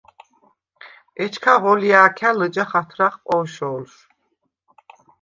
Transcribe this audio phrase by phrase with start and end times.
[1.23, 3.93] ეჩქა ღოლჲა̄ქა̈ ლჷჯა ხათრახ ყო̄შო̄ლშვ.